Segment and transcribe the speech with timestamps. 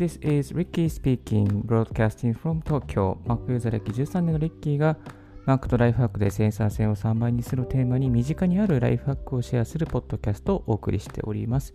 [0.00, 3.18] this is Ricky speaking, broadcasting from Tokyo.
[3.26, 4.96] Mac ユーザー歴13年のリッキーが
[5.44, 11.74] Mac とライフハックで生産性を3倍にするテーマに身近にあるライフハックをシェアするポッドキャストをお送りしております。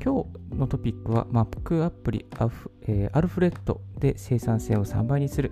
[0.00, 5.50] 今日のトピックは Mac アプリアフ、えー、アルフレッドで生産性を3倍にする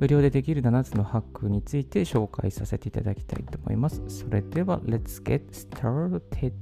[0.00, 4.02] 無料でできる7つのハックについて紹介させていただきたいと思います。
[4.08, 6.52] それでは Let's get started!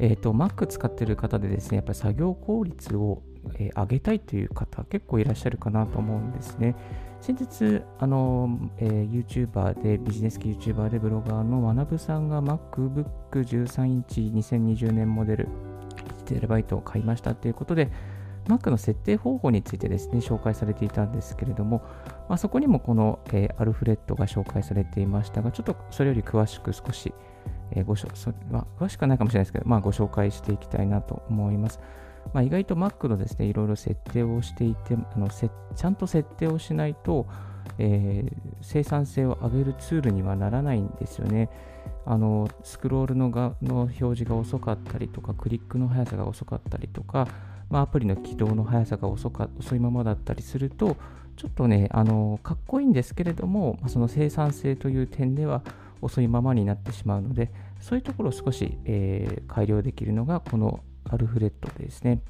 [0.00, 3.22] えっ、と、Mac 使ってる方でですね、やっぱり作業効率を、
[3.54, 6.76] えー、上げたいという方結構いらっしゃるかなと思うんですね。
[7.20, 15.48] 先日、あの、えー、YouTuber で、ビジネス系 YouTuber でブロガーの学さんが MacBook 13インチ2020年モデル
[16.24, 17.90] 1TB を買いましたということで、
[18.46, 21.82] Mac の設定方法についてですね、紹介されていたんですけれども、
[22.28, 27.12] まあ、そこにもこの、えー、アルフレッドが紹介されていましたが、ちょっとそれより詳しく少し、
[27.72, 31.80] えー、ごしょそまあ、詳しくはないかもしれないですけど、まあ、ご紹介していきたいなと思います。
[32.32, 37.26] まあ、意外と Mac のですね、いろいろ設定をしていて、あのせちゃんと設定をしないと、
[37.78, 41.48] えー、生産性を上げるツールにはならないんですよね。
[42.06, 47.28] あのスクロールのがの表示が遅かったりとか、クリックの速さが遅かったりとか、
[47.68, 50.96] まあ、アプリの起動の速さが遅か遅いままだったりすると、
[51.36, 55.62] ちょっとね、あのかっこいいんですけれども、ま、その生産性という点では
[56.02, 60.80] 遅いままになってしまうので、そういうところを少し、えー、改良できるのがこの
[61.12, 62.20] アルフレッドですね。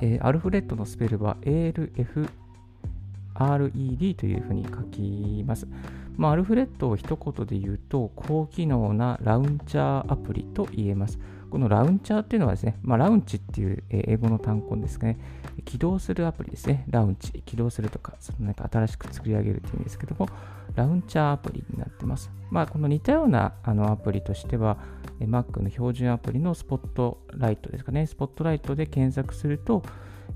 [0.00, 5.68] えー、アルフレッドのスペルは ALFRED というふうに書きます。
[6.16, 11.18] まあ、アルフレッドを一言で言うと、高機能なラウンチャーアプリと言えます。
[11.50, 15.18] このラウンチャーっていうのはですね、まあ、ラウンチっていう英語の単語ですね、
[15.64, 20.28] 起動するアプリですね、ラウンチ、起動するとか、そのなんか新しく作り上げるという意味ですけども、
[20.74, 22.30] ラウンチャーアプリになってます。
[22.50, 24.78] まあ、この似たようなあのアプリとしては、
[25.20, 29.82] Mac の標準アプリのスポットライトですかね、スポットライトで検索すると、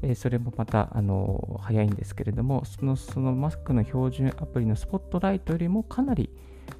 [0.01, 6.30] えそれもまたあの早いんですけれども、そのその Mac の標準アプリのスポットライトよりもかなり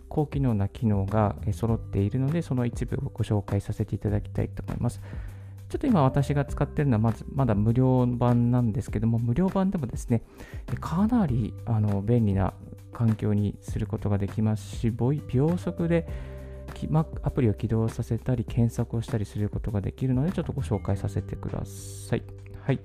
[0.09, 5.00] 高機能な機能が揃っているので、その一部をご紹介させていただきたいと思います。
[5.72, 10.22] ちょっと今私が使ってるのはまずまだ無料版なんですけども、無料版でもですね、
[10.83, 12.53] かなりあの便利な
[12.93, 16.06] 環境にすることができますし、秒速で
[17.22, 22.22] アプリを起動させたり、検索をしたりすることができるので、ちょっとご紹介させてください。
[22.60, 22.81] はい。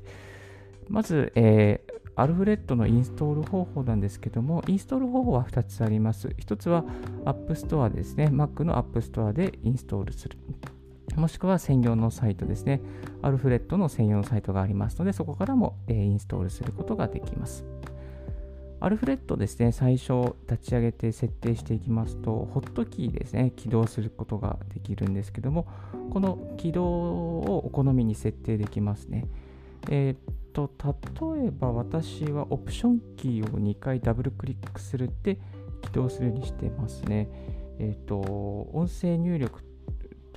[0.87, 6.29] まず、えー、アルフレッドのインストール方法なんですけども、インストール方法は2つあります。
[6.29, 6.85] 1つは
[7.25, 8.27] App Store ですね。
[8.27, 10.37] Mac の App Store でインストールする。
[11.15, 12.81] もしくは専用のサイトですね。
[13.21, 17.65] アルフレッドの専用のサイトがありますので、そこからも、え、インストールすることができます。
[18.79, 25.67] アルフレッドですね、最初立ち上げて設定していきますと、ホットキーですね、起動することができるんですけども、
[26.11, 29.25] この起動をお好みに設定できますね。
[29.89, 30.69] えー、っと、
[31.35, 35.39] 例えば私はオプションキーを2回ダブルクリックするって
[35.81, 37.29] 起動するようにしてますね。
[37.79, 38.19] えー、っと、
[38.73, 39.63] 音声入力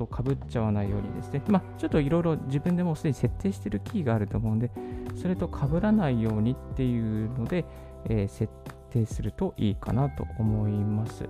[0.00, 4.70] とかぶっちゃわないようにですね、まあ、ちょっといろいろ自分でもすでに設定しているキーがあると思うんで、
[5.14, 7.66] それとかぶらないようにっていうので、
[8.06, 8.50] えー、設
[8.90, 11.28] 定するといいかなと思います。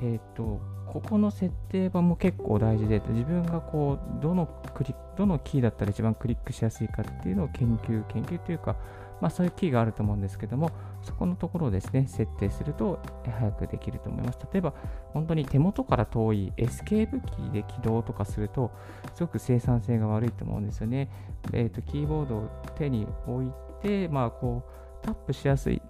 [0.00, 8.76] えっ、ー、と、ここの設定版も結構大事で、自分がこう、どのクリどのキーだったら一番クリックしやすいかっていうのを研究、研究というか、
[9.20, 10.70] まあそういうキーがあると思うんですけども、
[11.08, 14.38] そこのところをですね、設定すると早くできると思います。
[14.52, 14.74] 例えば、
[15.14, 18.70] 本当に手元から遠いエスケープキーで起動とかすると、
[19.14, 21.08] すごく生産性が悪いと思うんですよね。
[21.54, 23.52] えっ、ー、と、キーボードを手に置い
[23.82, 24.64] て、まあこ
[25.02, 25.80] う、タップしやすい、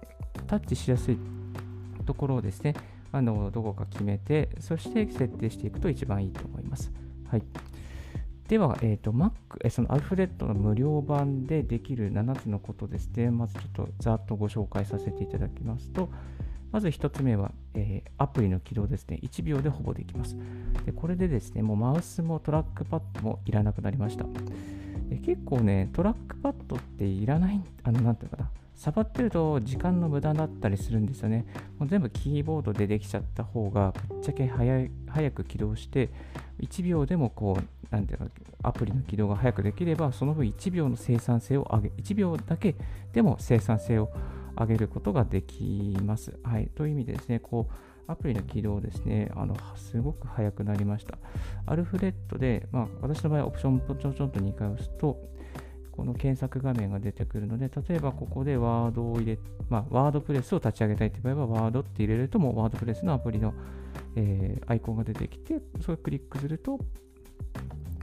[0.47, 1.19] タッチしやすい
[2.05, 2.75] ところをですね、
[3.11, 6.93] あのどこか決めて、そして設定していくと一番いいと思います。
[7.27, 7.43] はい。
[8.49, 9.31] では、えーと、Mac、
[9.63, 13.29] えそのアルフレッドの無料版でできる7つのことですね。
[13.29, 16.09] まずちょっとざっとご紹介させていただきますと、
[16.71, 19.19] まず1つ目は、えー、アプリの起動ですね。
[19.21, 20.35] 1秒でほぼできます。
[20.83, 24.25] でこれでですね、もうマウスもトラックパッドもいらなくなりました。
[25.09, 28.49] で結構ね、トラックパッドっていらない、あの、なんていうかな、
[28.79, 31.45] 触ってると時間の無駄だったりするんですよね。
[31.77, 36.09] もう全部キーボードでできちゃった方がぶっちゃけ早い早く起動して、
[36.61, 38.25] 1秒でもこう、なんていうか、
[38.63, 42.75] アプリの起動が早くできれば、その分1秒の生産性を上げ、1秒だけ
[43.13, 44.11] でも生産性を
[44.57, 46.37] 上げることができます。
[46.43, 46.69] はい。
[46.75, 47.73] という意味でですね、こう、
[48.11, 51.19] アプリの起動ですね、あのすごく早くなりました。
[51.67, 55.21] アルフレッドで、まあ、私の場合、オプションをちょちょっと2回押すと、
[55.91, 59.37] この検索画面が出てくるので、例えばここでワードを入れ、
[59.69, 63.53] まあ、ワードプレスを立ち上げたいという場合は、ワードって入れると、もうワードプレスのアプリの、
[64.15, 66.79] えー、アイコンが出てきて、それをクリックすると、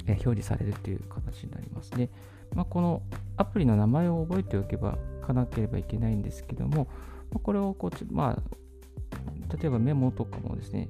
[0.06, 2.10] えー、表示されるという形になりますね。
[2.54, 3.02] まあ、この
[3.36, 6.88] アプリの名前を覚えておけばかなければいけないんですけども、
[7.32, 10.88] まこれをこうまあ、例えばメモとかもですね、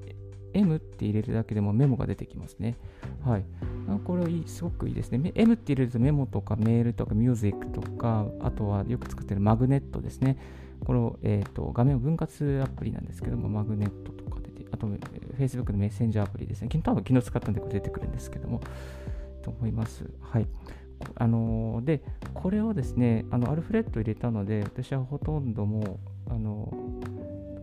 [0.52, 2.76] M って入れるだけでもメモが出てきますね。
[3.24, 3.44] はい。
[4.04, 5.32] これすごくいいですね。
[5.34, 10.38] M って入れるとメモとかメールとかミュージックとか、あとはよく作ってるマグネットですね。
[10.84, 14.24] これを、えーと、画面を分割アプリなんですけども、マグネットと、
[14.76, 14.86] あと
[15.38, 16.68] Facebook のメッセンジャーアプリですね。
[16.82, 18.60] 多分昨日使ったんでこれ出てくるんですけども、
[19.42, 20.04] と思います。
[20.20, 20.46] はい。
[21.14, 22.02] あので、
[22.34, 26.72] これをですね、あのアルフレッド入れたので、私はほとんどもう、あの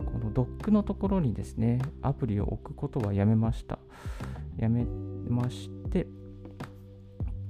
[0.04, 3.78] このドックのところにですね、アプリを置くことはやめました。
[4.56, 4.84] やめ
[5.28, 6.06] まして、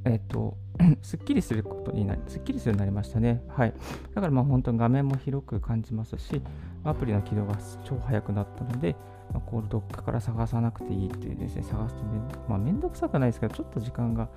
[0.04, 0.56] えっ、と、
[1.02, 3.42] すっきりすることになり、すっきりするようになりましたね。
[3.48, 3.74] はい。
[4.14, 6.42] だからまあ本当に画面も広く感じますし、
[6.82, 8.96] アプリの起動が超速くなったので、
[9.32, 12.18] まあ、こうどっかから探さなくていいっていうですね、探すとめ,、
[12.48, 14.28] まあ、めんどくさくないですけど、ちょっと時間が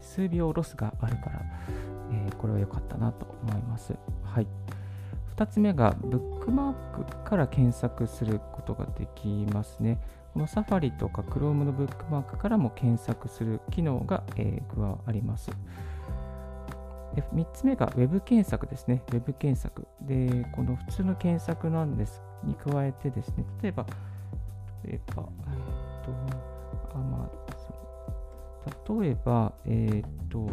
[0.00, 1.42] 数秒ロスがあるから、
[2.12, 3.94] えー、これは良かったなと思います。
[4.24, 4.46] はい。
[5.36, 9.98] 2つ目が、ブックマークから検索することができますね。
[10.32, 15.50] この Safari とか Chrome のブックマークからも検索する機能が、えー、加わります。
[17.14, 19.02] で3つ目が Web 検索ですね。
[19.12, 19.86] Web 検索。
[20.00, 23.86] で、この普通の検索なんですに加えてですね、例えば、
[24.84, 26.12] 例えば、えっ、と、
[26.94, 30.48] あまあ、例えば、えっ、と、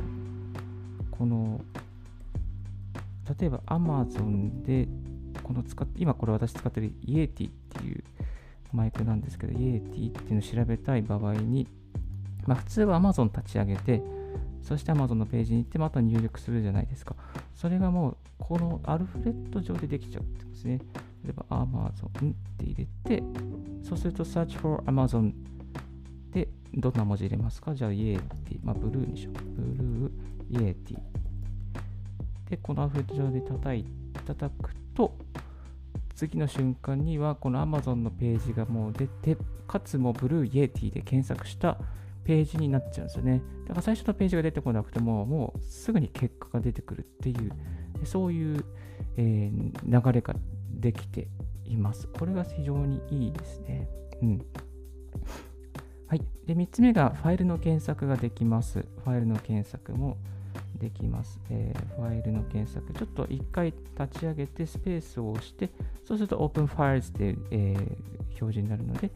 [1.12, 1.62] この、
[3.40, 4.88] 例えば Amazon で、
[5.44, 8.04] この使って、今これ私使ってる Yeti っていう
[8.72, 11.68] マイクなんですけど、Yeti っていうのを調べたい場合に、
[12.46, 14.02] まあ、普通は Amazon 立ち上げて、
[14.62, 17.16] そして Amazon のページに行ってまた入力するじゃないですか。
[17.56, 20.80] それがもう、このアルフレット上でできちゃうってことですね。
[21.24, 23.24] 例えば Amazon って入れて、
[23.84, 25.34] そうすると Search for Amazon
[26.32, 27.74] でどんな文字入れますか？
[27.74, 28.20] じゃあ Yeti、
[28.64, 29.34] まあ、ブルーにしよう。
[29.62, 30.98] ブルー、Yeti。
[32.50, 33.86] で、このアフレット上で叩い
[34.26, 35.16] 叩くと、
[36.16, 39.38] 次の瞬間にはこの Amazon のページがもう出て、
[39.68, 41.78] かつもブルー Yeti で検索した
[42.24, 43.42] ページになっちゃうんですよね。
[43.64, 47.52] だから最初のページが出てこなくても、もうすぐに結果が出てくるっていう、
[48.04, 48.66] そういう、
[49.18, 50.36] えー、流れが
[50.80, 51.28] できて
[51.66, 52.08] います。
[52.08, 53.88] これが非常にいいですね。
[54.22, 54.46] うん。
[56.08, 56.22] はい。
[56.46, 58.80] で、3つ目がファイルの検索ができます。
[59.04, 60.18] ファイルの検索も
[60.80, 61.40] できます。
[61.50, 62.94] えー、ファイルの検索。
[62.94, 63.68] ちょっと1回
[64.00, 65.70] 立ち上げてスペースを押して、
[66.04, 67.78] そうすると Open Files で、えー、
[68.42, 69.12] 表示になるので、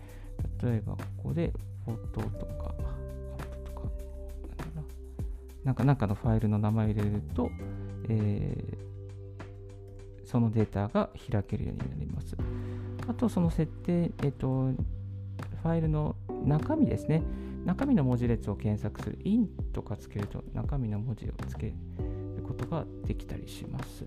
[0.62, 1.51] 例えばここで
[1.86, 2.75] フォトとか、
[3.65, 3.88] とか、
[5.63, 7.50] なんかなんかのファイルの名前を入れると、
[8.10, 8.93] えー、
[10.33, 12.35] そのデータが開けるようになります。
[13.07, 17.21] あと、その設定、えっ、と、ファイルの中身ですね。
[17.65, 21.74] 中身の文字列を検索する in とかつけると中身の文字をつける
[22.47, 24.06] ことができたりします。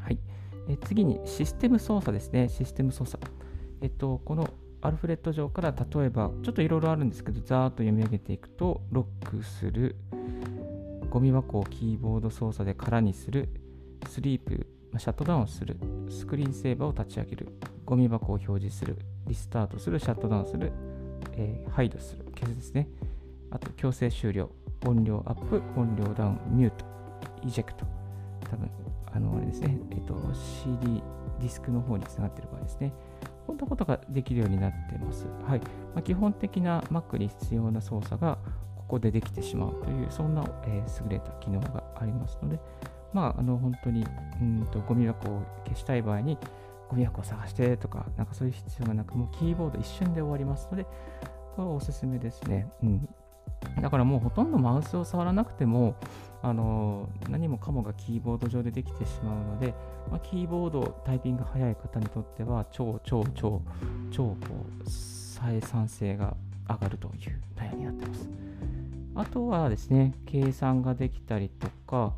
[0.00, 0.18] はい。
[0.66, 2.48] え次にシステム操作ですね。
[2.48, 3.22] システム操作。
[3.82, 4.48] えっと、この
[4.80, 9.96] アルフレッド上から例えば、ちょっといろいろあるんですけど、ざーっと読み上げていくと、ロックする、
[11.10, 13.50] ゴミ箱をキーボード操作で空にする、
[14.08, 14.66] スリープ、
[14.98, 15.76] シャットダウンする、
[16.10, 17.48] スクリーンセーバーを立ち上げる、
[17.84, 20.72] ゴミ箱を表示する、リスタートする、シャットダウンする、
[21.32, 22.88] えー、ハイドする、消すですね。
[23.50, 24.50] あと、強制終了、
[24.86, 26.84] 音量アップ、音量ダウン、ミュート、
[27.44, 27.84] イジェクト。
[28.50, 28.70] 多分、
[29.12, 31.02] あの、あれですね、えっ、と、CD、
[31.40, 32.92] ディスクの方につながっている場合ですね。
[33.46, 35.26] こんなことができるようになっています。
[35.46, 35.60] はい。
[35.60, 35.66] ま
[36.00, 38.38] あ、基本的な Mac に必要な操作が
[38.76, 42.58] ここでできてしまうという、そんな、えー、優れた機能がありますので、
[43.16, 44.06] まあ、あの、本当に、
[44.42, 46.36] うんと、ゴミ箱を消したい場合に、
[46.90, 50.90] ゴミ箱を探してとか、なんかそういう必要がなく、もうキーボード一瞬で終わりますので、こ
[51.62, 52.70] れはおすすめですね。
[52.82, 53.08] うん。
[53.80, 55.96] だからもうほとんどマウスを触らなくても、
[56.42, 59.74] あの何もかもがキーボード上でできてしまうので、
[60.10, 63.62] まあ、キーボードタイピングが速い方にとっては超超超
[64.10, 64.36] 超こ
[64.84, 66.36] う生産性が
[66.68, 68.28] 上がるという悩みになってます。
[69.14, 72.12] あとはですね、計算ができたりとか、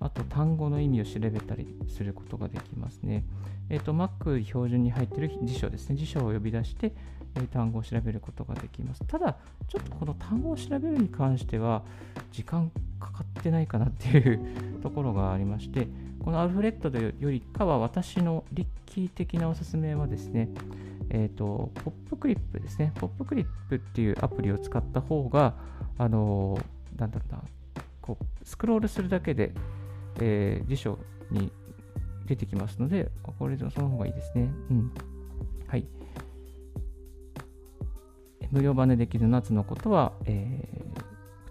[0.00, 3.24] あと単語の意味を調べたりすることができますね。
[3.68, 5.96] えっ、ー、と、Mac 標準に入っている辞書ですね。
[5.96, 6.92] 辞書を呼び出して、
[7.36, 9.04] えー、単語を調べることができます。
[9.06, 9.36] ただ、
[9.68, 11.84] ちょっとこの単語を調べるに関しては、
[12.32, 15.86] 時間かかってないかなっていうところがありまして、
[16.18, 20.48] このアルフレッドよりかは私のリッキー的なおすすめはですね、
[21.10, 22.92] えっ、ー、と、ポップクリップですね。
[22.96, 25.54] ポップクリップっていうアプリを使った方が、
[25.98, 27.42] あのー、なんだろうな、
[28.00, 29.52] こう、スクロールするだけで、
[30.20, 30.98] えー、辞書
[31.30, 31.52] に
[32.26, 34.50] 出てきますので、これでその方がいいですね。
[34.70, 34.92] うん。
[35.66, 35.86] はい。
[38.50, 41.00] 無料版でできる夏のことは、えー、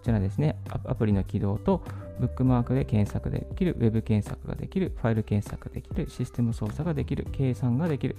[0.02, 1.82] ちらですねア、プリの起動と
[2.20, 8.16] ブックマークで検索できる、ウェブ検索ができる、ファイル検索できる、システム操作ができる、計算ができる、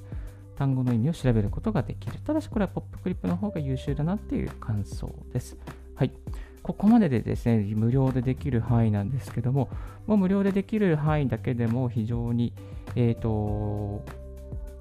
[0.57, 2.19] 単語の意味を調べることができる。
[2.25, 5.57] ただしこれはポップクリップの方が優秀だなっていう感想です。
[5.95, 6.12] はい。
[6.63, 9.70] ここまででですね、無料でできる範囲なんですけども、
[10.06, 12.53] もう無料でできる範囲だけでも非常に、
[12.96, 14.06] えっ、ー、と、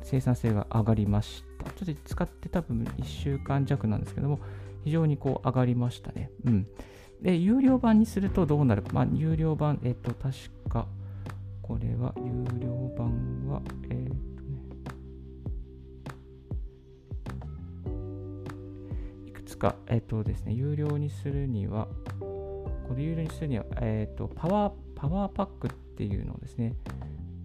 [0.03, 1.71] 生産性が上がりました。
[1.71, 4.41] ちょっと使って多分1週間弱なんですけども、
[4.85, 6.31] 非常にこう上がりましたね。
[6.45, 6.67] うん。
[7.23, 8.91] で、有料版にするとどうなるか。
[8.93, 10.35] まあ、有料版、えっ、ー、と、確
[10.69, 10.87] か、
[11.63, 14.30] これは、有料版は、えっ、ー、
[19.61, 21.87] か、えっ、とですね、有料にするには、
[22.19, 26.75] これ有料にするには、えっ、と、パワー、パワーパックっていうのをですね、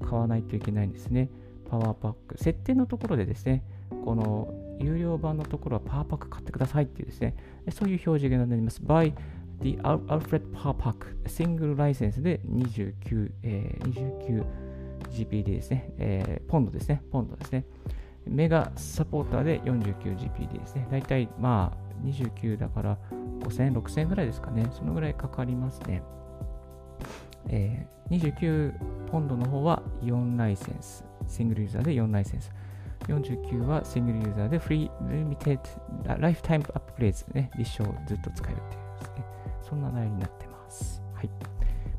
[0.04, 1.30] 買わないといけないんですね。
[1.70, 2.38] パワーパック。
[2.38, 3.64] 設定のところでですね、
[4.04, 4.48] この
[4.80, 7.36] 有料版のところはパワーパック買ってくださいっていうですね、
[7.72, 8.82] そういう表示がなります。
[8.82, 9.14] by
[9.62, 10.96] the Alfred Power Pack
[11.26, 14.44] Single License で29、えー、
[15.10, 17.66] 29GP でですね、えー、ポンドですね、ポンドですね。
[18.26, 20.88] メガサポーターで 49GP ですね。
[20.90, 22.98] だいたいまあ29だから
[23.42, 24.68] 5000、6000ぐらいですかね。
[24.72, 26.04] そのぐらいかかりますね。
[27.48, 28.74] えー、29
[29.08, 31.06] ポンドの方は4ライセンス。
[31.28, 32.52] シングルユーザーで4ライセンス。
[33.08, 35.60] 49はシングルユーザーでフリー、リミテッ
[36.04, 39.26] ド、ライフタイムアップグレーズね、立証ずっと使えるっていうですね。
[39.62, 41.02] そんな内容になってます。
[41.14, 41.30] はい。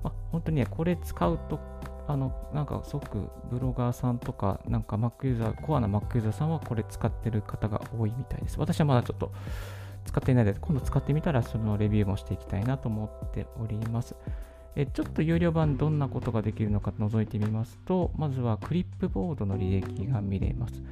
[0.02, 1.60] まあ、本当にね、これ使うと、
[2.08, 8.58] あの、なんかすごくブロガーさんとか、なんか Mac ユーザー、コアな Mac ユーザーさんはこれ使ってる方が多いみたいです。
[8.58, 9.32] 私はまだちょっと
[10.06, 14.16] 使っていないので、今度使ってみたらそのレビューもしていきたいなと思っております。
[14.74, 20.82] えちょっと有料版どんなことができるのか覗いてみますと、まずはクリップボードの履歴が見れます。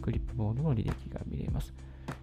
[0.00, 1.74] クリップボードの履歴が見れます。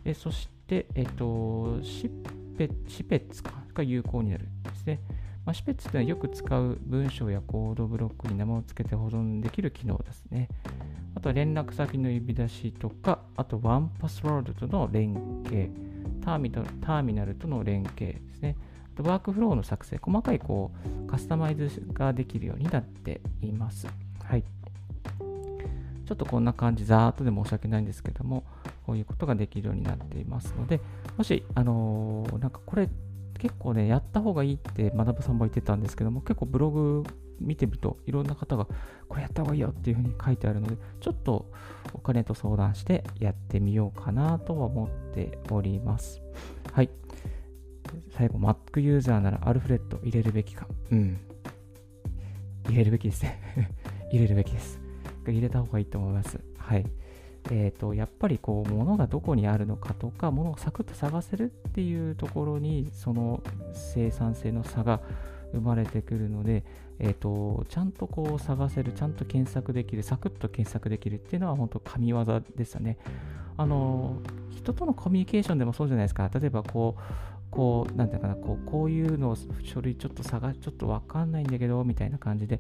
[0.06, 2.10] えそして、えっ、と、シ
[2.58, 5.00] ペシペッツが有効になるんですね。
[5.46, 10.48] まあ、シペッツというのはよく使う文章やコードブロックに名前を付けて保存できる機能ですね。
[11.16, 15.14] あとは連絡先の呼び出しとか、あとワンパスワードとの連
[15.46, 15.70] 携。
[16.30, 18.56] ターミナルターミナルとの連携ですね。
[18.94, 20.72] あとワークフローの作成、細かいこ
[21.06, 23.88] うカスタマイズができるようになっています。
[24.24, 24.44] はい。
[26.06, 28.44] ちょっとこんな感じ、ざーっとで申し訳ないんですけども、
[28.86, 30.82] こういうことができるようになっていますので、
[31.18, 32.90] もし、あのー、なんかこれ
[33.40, 37.04] 結構ね、やった方がいいって学さんも言ってたんですけども、結構ブログ
[37.40, 38.68] 見てみるといろんな方が
[39.08, 41.50] これやった方がいいよっていうふうに書いてあるので、ちょっと
[41.94, 46.22] お金と相談してやってみようかなとは思っております。
[46.74, 46.90] はい。
[48.12, 50.68] 最後、Mac ユーザーならアルフレッド入れるべきか。
[50.92, 51.20] うん。
[52.68, 53.40] 入れるべきですね。
[54.12, 54.80] 入れるべきです。
[55.26, 56.40] 入れた方がいいと思います。
[56.58, 56.86] はい。
[57.52, 63.42] えーと、やっぱりこう物がどこにあるのかとか物をサクッと探せるっていうところにその
[63.74, 65.02] 生産性の差が
[65.52, 66.64] 生まれてくるので、
[67.00, 72.24] えーと、ちゃんとこう探せるちゃんと検索できるサクッと検索できるっていうのは本当神業
[72.56, 72.98] でしたね
[73.58, 77.02] あの人とのコミュニケーションでもそうじゃないですか例えばこう
[77.52, 82.60] こう、なんていうかな、こうこういうのを書類ちょっと探ちょっとわかんないんだけど、みたいな感じで、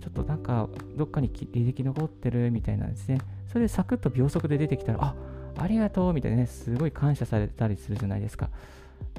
[0.00, 3.18] ちょっとなんか、どっかに履歴残ってるみたいなんですね。
[3.50, 5.14] それでサクッと秒速で出てきたら、あ
[5.58, 8.48] ありがとうみたいなね、すごい感謝されたりするじゃないですか。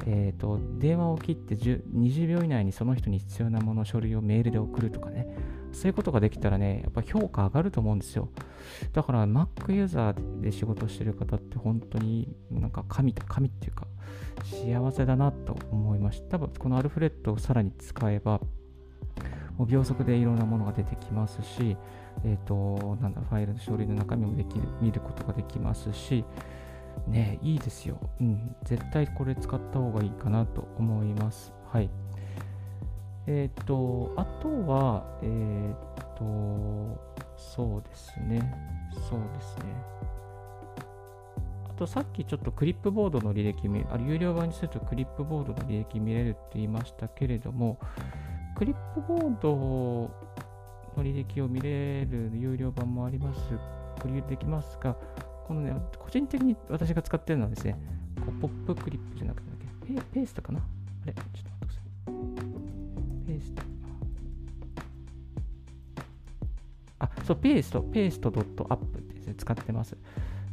[0.06, 5.28] えっ、ー、と、電話を切って20秒以内にその人に必要なもの、書類をメールで送るとかね、
[5.74, 8.30] そういうことができたらね、やっぱ評価上がると思うんですよ。
[8.94, 13.88] だから Mac ユーザーで仕事してる方って本当になんか神、神っていうか
[14.44, 16.38] 幸せだなと思いました。
[16.38, 18.40] 多分このアルフレッドをさらに使えば、
[19.58, 21.76] もう秒速でいろんなものが出てきますし、
[22.24, 26.24] えっ、ー、と、なんだ、ファイルの書類の中身もできる、見ることができますし、
[27.08, 27.98] ね、いいですよ。
[28.20, 31.54] うん、絶対これ使った方がいいかなと思います。
[31.72, 31.90] はい。
[33.28, 37.00] えっ、ー、と、あとは、えっ、ー、と、
[37.38, 38.54] そうですね。
[39.10, 39.64] そうですね。
[41.70, 47.80] あと、さっきちょっとクリップボードの履歴見あ有料版にするとクリップボードの履歴見れるって言いましたけれども、
[48.56, 50.31] クリップボード
[50.98, 53.42] の履歴を見れる有料版もあります。
[54.02, 54.96] ご利用できますが、
[55.46, 57.78] このね、個人的に私が使ってるのはですね、
[58.26, 59.52] こうポップクリップじゃなくて
[59.86, 60.60] ペ、ペーストかな？
[60.60, 60.64] あ
[61.06, 61.14] れ？
[61.14, 63.28] ちょっと待ってください。
[63.28, 63.62] ペースト。
[67.00, 69.98] あ、そう、ペースト、ペーストドットアップってですね、使ってます。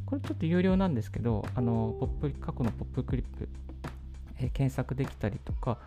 [0.07, 3.49] これちょっと有料なんですけど、あの、ポップ、過去のポップクリップ、
[4.39, 5.79] えー、検索できたりとか、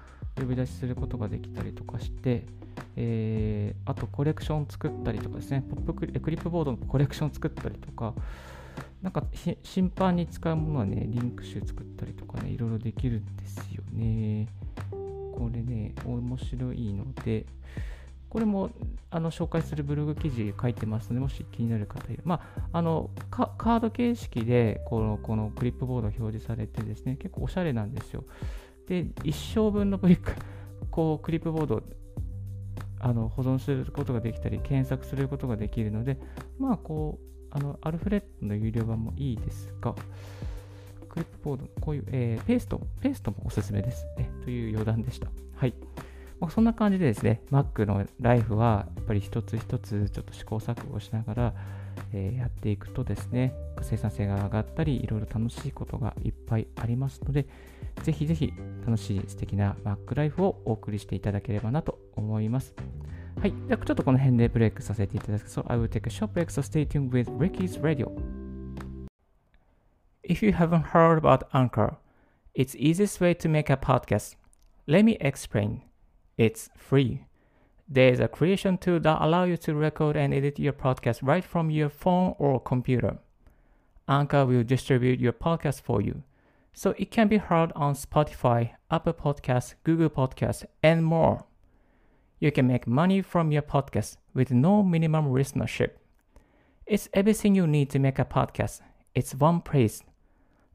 [0.42, 2.46] 呼び出しすることができたりとかして、
[2.96, 8.14] えー、あとコレクション作ったりとかですね、ポップクリクリップボードのコレクション作ったりとか、
[9.02, 9.24] なんか
[9.64, 14.48] 頻繁に使うものはね、リンク集作ったりとかね、いろいろできるんですよね。
[14.92, 17.46] これね、面白いので、
[18.30, 18.70] これも
[19.10, 22.22] あの紹介するブログ記事書いてますので、もし気になる方いる。
[22.24, 28.24] まあ、あのカード形式でこのこのクリップボード表示されてですね、結構おしゃれなんですよ。
[28.92, 30.34] で、一生分のブリック、
[30.92, 31.82] こうクリップボード
[33.00, 36.20] あの保存することができたり、検索することができるので、
[36.60, 39.96] まあ、こう、あのアルフレッドの有料版もいいですが、
[41.08, 45.30] クリップボード、こういう、えー、ペースト、ペーストもおすすめです、ね、という余談でした。
[45.56, 45.74] はい。
[46.42, 51.54] まあ、そんな感じでですね、Mac のライフはやっぱり一つ一つちょっと試行錯誤しながら、
[52.14, 57.46] えー、やっていくとですね、生産性が上がったり、いろいろ楽しいことがいっぱいありますので、
[58.04, 58.54] ぜひぜひ
[58.86, 62.74] 楽しい素敵な Mac ライフをお送りしていただければなと思います。
[63.40, 63.54] はい。
[63.68, 65.48] じゃあちょっとこの辺でブレイクさせていただく。
[65.48, 68.12] So I will take a short break, so stay tuned with Ricky's Radio.
[70.24, 71.96] If you haven't heard about Anchor,
[72.54, 74.36] it's easiest way to make a podcast.
[74.88, 75.82] Let me explain.
[76.38, 77.26] It's free.
[77.94, 81.44] There is a creation tool that allows you to record and edit your podcast right
[81.44, 83.18] from your phone or computer.
[84.08, 86.24] Anchor will distribute your podcast for you,
[86.72, 91.44] so it can be heard on Spotify, Apple Podcasts, Google Podcasts, and more.
[92.40, 95.92] You can make money from your podcast with no minimum listenership.
[96.86, 98.80] It's everything you need to make a podcast.
[99.14, 100.02] It's one place.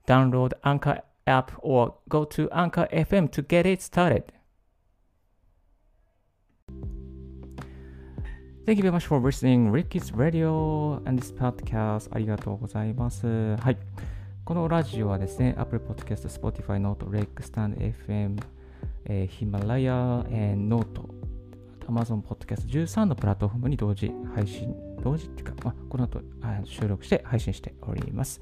[0.06, 4.32] Download Anchor app or go to Anchor FM to get it started.
[8.66, 13.24] Thank you very much for listening Ricky's Radio and this podcast ありがとうございます。
[13.24, 13.78] はい。
[14.44, 17.76] このラジオはですね、Apple Podcast、Spotify、Note、Rake、Stand
[18.08, 18.42] FM、
[19.04, 20.84] えー、Himalaya、Note、
[21.86, 28.40] Amazon Podcast 13のプラットフォームに同時配信、同時っていうか、まあ、この後あ収録して配信しております。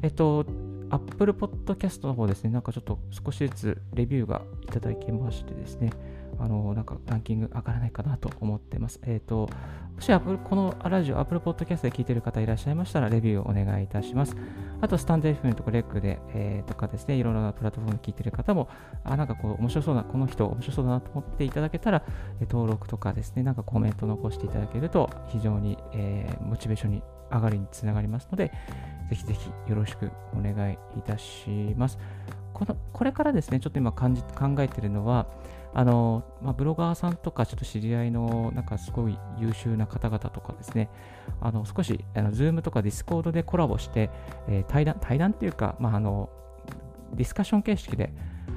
[0.00, 0.46] えっと、
[0.88, 5.90] Apple Podcast の方ですね、なんかちょっと少しずつレビューがいただきましてですね、
[6.38, 9.00] あの、なんかランキング上がらないかなと思ってます。
[9.04, 9.48] えっ、ー、と、
[9.94, 10.12] もし
[10.44, 14.36] このラジオ、Apple Podcast で聞いている方いらっしゃいましたら、レビューをお願いいたします。
[14.80, 18.68] あと、スタンド FM とかレックで、えー、とかですね、いろいろなプラットフォームで聞いている方も、
[19.04, 22.02] あ、なんかこう、面白そうな、この人面白そうだなと思っていただけたら、
[22.42, 28.52] 登録とかですね、なんかコメント残していただけると、非常に、えー、モチベーションに上がりにつながりますので、
[29.08, 31.98] ぜひぜひよろしくお願いいたします。
[32.52, 35.26] このこれからですね、ちょっと今感じ考えているのは、
[35.78, 40.88] あの、まあ、ブロガーさんとか、ちょっと知り合いの、なんかすごい優秀な方々とかですね、
[41.38, 44.08] あの、少し、あの、 Zoom とか Discord でコラボして、
[44.48, 46.30] えー、対談、対談っていうか、まあ、あの、
[47.12, 48.10] ディスカッション形式で、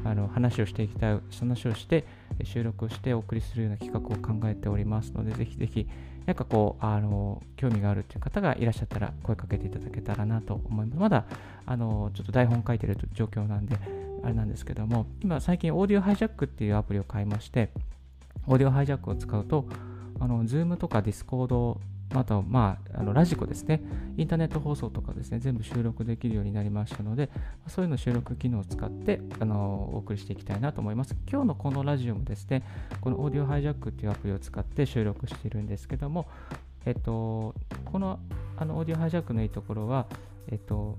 [0.06, 2.06] あの、話をしていきたい、話をして、
[2.44, 5.90] 収録してお送りするような企画を考えておりますので、ぜひぜひ、
[6.26, 10.98] なんかこう、あの、興味があるという方がいらっしゃったら、声かけていただけたらなと思います。
[10.98, 11.26] まだ、
[11.66, 13.76] あの、ちょっと台本書いてる状況なんで、
[14.24, 17.70] あれなんですけども、今最近オーディオハイジャックっていうアプリを買いまして、
[18.48, 19.66] オーディオハイジャックを使うと、
[20.20, 21.78] あの、Zoom とか Discord、
[22.16, 23.82] あと、まあ、あのラジコですね、
[24.18, 27.30] インターネット放送とかですね、全部収録できるようになりましたので、
[27.68, 31.16] そういうの収録機能を使って、あの、お送りしていきたいなと思います。
[31.32, 32.64] 今日のこのラジオもですね、
[33.02, 36.28] このオーディオハイジャックっていうアプリを使って収録しているんですけども、
[36.86, 37.54] えっと、
[37.86, 38.20] この
[38.58, 40.08] あのオーディオハイジャックのいいところは、
[40.48, 40.98] えっと、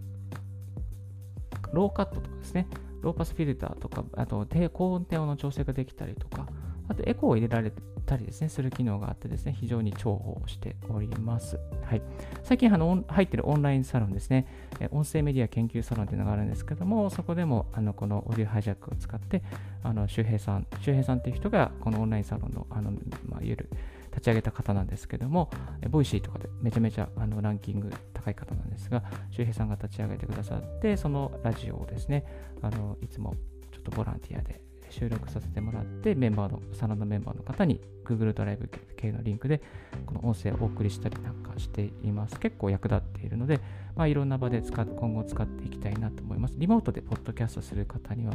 [1.73, 2.69] ローカットとかですね、
[3.03, 6.47] ローパスフィルターとか、あと低高音低音の調整ができたりとか、
[6.89, 7.73] あとエコーを入れられ
[8.05, 11.59] たりですね、する機能があってですね、非常に重宝しております。
[11.83, 12.03] はい。
[12.43, 14.47] 最近あの入ってるオンラインサロンですね、
[14.91, 19.43] 音声メディア研究サロンっていうのがあるんですけども、そこでもあのこの Audio Hijack を使って、
[19.83, 23.71] あの周平さん、周平さんっていう人がこのオンラインサロンの、あのまあ、いわゆる
[24.11, 25.51] 立ち上げた方なんですけども、
[25.91, 32.25] Voicy とかでめちゃめちゃあのランキング高い方なんですが、周平さんが立ち上げてくださって、そのラジオをですね、
[32.63, 33.35] あのいつも
[33.73, 39.63] ちょっとボランティアで収録させてもらって、メンバーの、サロンのメンバーの方に Google ドライブ系のリンクで、
[40.05, 42.39] この音声をお送りしたりなんかしています。
[42.41, 43.61] 結構役立っているので、
[43.95, 46.55] まあ、いろんな場で使っ今後使っていきたいなと思います。
[46.59, 48.35] リモートでポッドキャストする方には、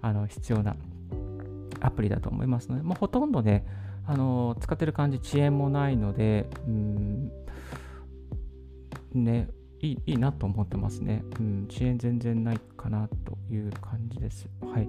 [0.00, 0.76] あの必要な
[1.80, 3.66] アプリだと思いますので、もうほとんどね、
[4.06, 7.30] あの使ってる感じ、遅延もないので、うん、
[9.14, 9.48] ね、
[9.80, 11.24] いいいいなと思ってますね。
[11.38, 14.48] うん、遅延全然ないかなという感じです。
[14.62, 14.88] はい。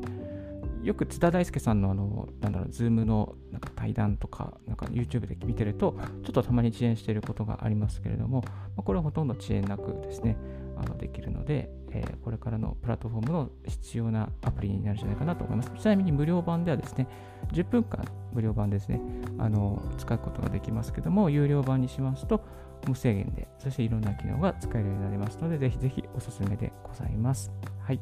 [0.84, 8.42] よく津田大介さんのあの、なんだろう、ズームのなんか対談とか、なんか YouTube で見てると、ちょっとたまに遅延していることがありますけれども、
[8.76, 10.38] まあ、これはほとんど遅延なくですね、
[10.78, 15.72] あのできるので、えー、これからのプラットフォームの必要なアプリになるんじゃないかなと思います。
[15.78, 17.08] ちなみに無料版ではですね、
[17.54, 19.02] 10分間無料版ですね、
[19.38, 22.44] あの使うことができますけども、有料版にしますと
[22.88, 27.52] 無制限で、そしていろんな機能が使えるようになりますので、ぜひぜひおすすめでございます。
[27.80, 28.00] はい。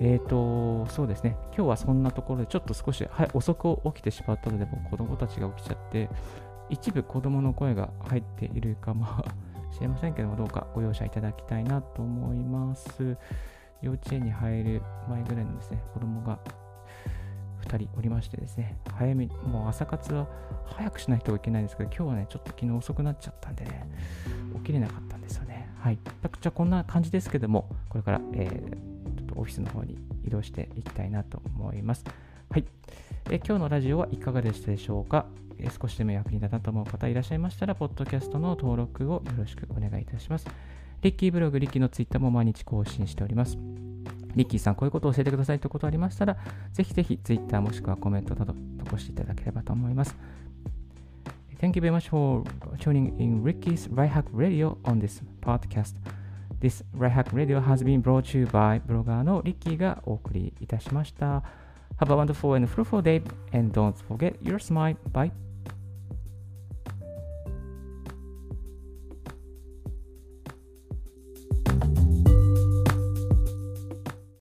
[0.00, 6.08] えーと、そうですね、今日はそんなところでちょっと少し、はい、遅く起きてしまったので、もう子供たちが起きちゃって、
[6.68, 9.06] 一部子供の声が入っているかも
[9.74, 13.16] しれませんけども、どうかご容赦いただきたいなと思います。
[13.82, 16.38] 幼稚園に入る前ぐらいのですね、子供が
[17.62, 20.28] 2人おりましてですね、早め、もう朝活は
[20.66, 23.88] 早くしないといけないんですけど、今日はね、ちょっと昨日遅くなっちゃったんでね、
[24.54, 25.68] 起きれなかったんですよね。
[25.80, 25.98] はい。
[26.04, 32.04] じゃあこんな感じですけども、これから、えー、ちょっとオフィスの方に移動していきたいなと思います。
[32.48, 32.64] はい。
[33.30, 35.26] え今日のラジオはいかがでしたでしょうか、
[35.58, 40.46] え少しでも役に立ったと思う方いらっしゃいましたら、ポッドキャストの登録をよろしくお願いいたします。
[41.00, 43.56] リッキーブログ、リッキーのツイッターも毎日更新しております。
[44.36, 46.36] リッキーさん、こういうことを教えてくださいということありましたら、
[46.72, 50.16] ぜひぜひ Twitter もしくはコメントなど残していただければと思います。
[51.60, 52.42] Thank you very much for
[52.78, 55.94] tuning in Ricky's Right Hack Radio on this podcast.
[56.60, 61.63] This Right Hack Radio has been brought to you by ブロガーのリッキーがお送りいたしました。
[61.98, 64.96] Have a wonderful and fruitful day and don't forget your smile.
[65.12, 65.43] Bye.